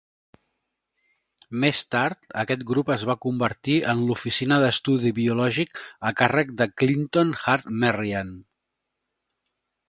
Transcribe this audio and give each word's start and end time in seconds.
Més 1.63 1.81
tard, 1.95 2.17
aquest 2.43 2.63
grup 2.71 2.89
es 2.95 3.03
va 3.09 3.15
convertir 3.25 3.75
en 3.93 4.01
l'Oficina 4.07 4.57
d'Estudi 4.63 5.13
Biològic 5.19 5.83
a 6.11 6.15
càrrec 6.23 6.55
de 6.63 6.69
Clinton 6.83 7.37
Hart 7.45 7.71
Merriam. 7.85 8.35